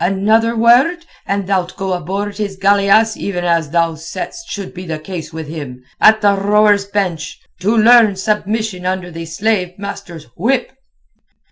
Another 0.03 0.55
word 0.55 1.05
and 1.27 1.45
thou'lt 1.45 1.77
go 1.77 1.93
aboard 1.93 2.37
his 2.39 2.57
galeasse 2.57 3.15
even 3.17 3.45
as 3.45 3.69
thou 3.69 3.93
saidst 3.93 4.49
should 4.49 4.73
be 4.73 4.87
the 4.87 4.97
case 4.97 5.31
with 5.31 5.47
him—at 5.47 6.21
the 6.21 6.35
rowers' 6.37 6.87
bench, 6.87 7.39
to 7.59 7.77
learn 7.77 8.15
submission 8.15 8.83
under 8.87 9.11
the 9.11 9.25
slave 9.25 9.77
master's 9.77 10.25
whip." 10.35 10.71